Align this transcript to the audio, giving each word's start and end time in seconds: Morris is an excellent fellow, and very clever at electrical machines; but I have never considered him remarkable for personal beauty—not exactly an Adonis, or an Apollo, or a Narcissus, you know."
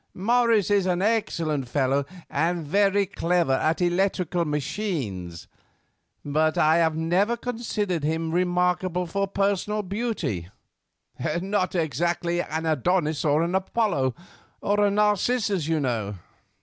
Morris 0.15 0.71
is 0.71 0.87
an 0.87 0.99
excellent 0.99 1.67
fellow, 1.67 2.07
and 2.27 2.65
very 2.65 3.05
clever 3.05 3.53
at 3.53 3.81
electrical 3.81 4.45
machines; 4.45 5.47
but 6.25 6.57
I 6.57 6.77
have 6.77 6.95
never 6.95 7.37
considered 7.37 8.03
him 8.03 8.31
remarkable 8.31 9.05
for 9.05 9.27
personal 9.27 9.83
beauty—not 9.83 11.75
exactly 11.75 12.41
an 12.41 12.65
Adonis, 12.65 13.23
or 13.23 13.43
an 13.43 13.53
Apollo, 13.53 14.15
or 14.59 14.79
a 14.83 14.89
Narcissus, 14.89 15.67
you 15.67 15.79
know." 15.79 16.15